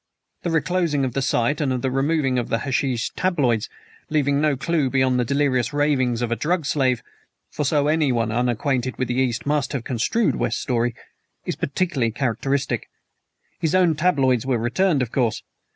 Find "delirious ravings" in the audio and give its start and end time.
5.25-6.23